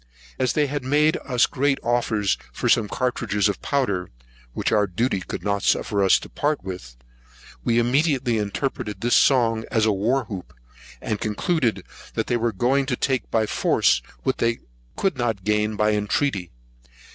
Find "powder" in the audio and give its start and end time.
3.61-4.09